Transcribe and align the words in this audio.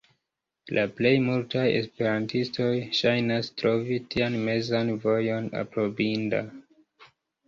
La 0.75 0.83
plej 0.99 1.09
multaj 1.25 1.65
esperantistoj 1.81 2.69
ŝajnas 2.99 3.49
trovi 3.63 3.97
tian 4.15 4.39
mezan 4.47 4.89
vojon 5.05 5.51
aprobinda. 5.61 6.41